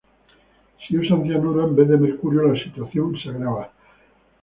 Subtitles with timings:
[0.81, 3.71] Si usan cianuro, en vez de mercurio, la situación se agrava.